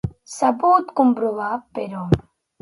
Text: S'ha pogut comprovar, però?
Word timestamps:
S'ha 0.35 0.47
pogut 0.63 0.89
comprovar, 1.01 1.51
però? 1.79 2.03